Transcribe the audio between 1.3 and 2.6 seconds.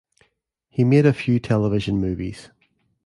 television movies.